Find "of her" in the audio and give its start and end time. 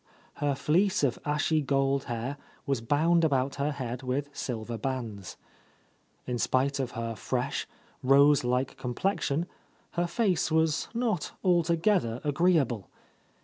6.79-7.15